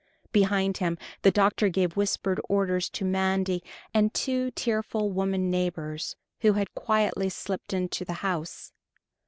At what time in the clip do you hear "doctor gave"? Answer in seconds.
1.29-1.95